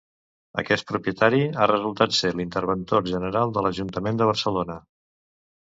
[0.61, 4.85] Aquest propietari ha resultat ser l'interventor general de l'Ajuntament de Barcelona.